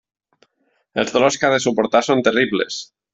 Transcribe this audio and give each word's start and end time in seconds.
Els 1.03 1.13
dolors 1.17 1.37
que 1.43 1.47
ha 1.49 1.53
de 1.57 1.59
suportar 1.67 2.01
són 2.09 2.25
terribles. 2.29 2.81